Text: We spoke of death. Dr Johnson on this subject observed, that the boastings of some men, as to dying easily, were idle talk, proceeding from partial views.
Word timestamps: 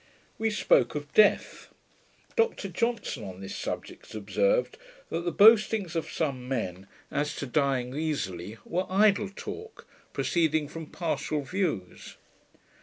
We 0.39 0.49
spoke 0.49 0.95
of 0.95 1.13
death. 1.13 1.67
Dr 2.35 2.69
Johnson 2.69 3.23
on 3.23 3.39
this 3.39 3.55
subject 3.55 4.15
observed, 4.15 4.79
that 5.11 5.25
the 5.25 5.31
boastings 5.31 5.95
of 5.95 6.09
some 6.11 6.47
men, 6.47 6.87
as 7.11 7.35
to 7.35 7.45
dying 7.45 7.93
easily, 7.95 8.57
were 8.65 8.87
idle 8.89 9.29
talk, 9.29 9.85
proceeding 10.11 10.67
from 10.67 10.87
partial 10.87 11.43
views. 11.43 12.17